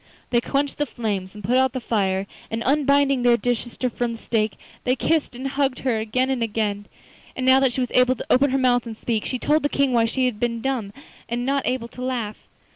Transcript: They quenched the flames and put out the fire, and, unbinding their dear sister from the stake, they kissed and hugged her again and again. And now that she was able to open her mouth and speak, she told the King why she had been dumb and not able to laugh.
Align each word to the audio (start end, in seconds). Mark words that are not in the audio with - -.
They 0.31 0.41
quenched 0.41 0.79
the 0.79 0.87
flames 0.87 1.35
and 1.35 1.43
put 1.43 1.57
out 1.57 1.73
the 1.73 1.79
fire, 1.79 2.25
and, 2.49 2.63
unbinding 2.65 3.21
their 3.21 3.37
dear 3.37 3.53
sister 3.53 3.87
from 3.87 4.13
the 4.13 4.17
stake, 4.17 4.53
they 4.83 4.95
kissed 4.95 5.35
and 5.35 5.47
hugged 5.47 5.77
her 5.81 5.99
again 5.99 6.31
and 6.31 6.41
again. 6.41 6.87
And 7.35 7.45
now 7.45 7.59
that 7.59 7.71
she 7.73 7.81
was 7.81 7.91
able 7.91 8.15
to 8.15 8.25
open 8.31 8.49
her 8.49 8.57
mouth 8.57 8.87
and 8.87 8.97
speak, 8.97 9.25
she 9.25 9.37
told 9.37 9.61
the 9.61 9.69
King 9.69 9.93
why 9.93 10.05
she 10.05 10.25
had 10.25 10.39
been 10.39 10.59
dumb 10.59 10.91
and 11.29 11.45
not 11.45 11.67
able 11.67 11.87
to 11.89 12.01
laugh. 12.01 12.47